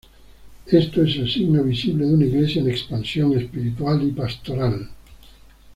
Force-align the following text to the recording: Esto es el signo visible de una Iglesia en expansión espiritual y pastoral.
Esto 0.65 1.03
es 1.03 1.15
el 1.17 1.29
signo 1.31 1.63
visible 1.63 2.05
de 2.07 2.13
una 2.15 2.25
Iglesia 2.25 2.59
en 2.63 2.71
expansión 2.71 3.37
espiritual 3.37 4.01
y 4.01 4.11
pastoral. 4.11 4.89